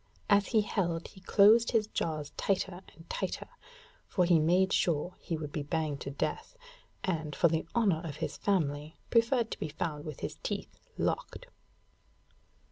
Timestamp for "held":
0.61-1.09